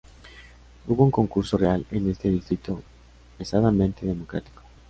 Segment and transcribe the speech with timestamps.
[0.87, 2.81] Hubo un concurso real en este distrito
[3.37, 4.63] pesadamente Democrático.